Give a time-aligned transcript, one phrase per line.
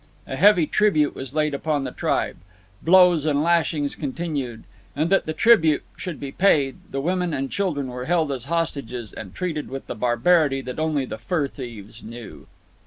[0.25, 2.37] A heavy tribute was laid upon the tribe.
[2.81, 4.63] Blows and lashings continued,
[4.95, 9.13] and that the tribute should be paid, the women and children were held as hostages
[9.13, 12.47] and treated with the barbarity that only the fur thieves knew.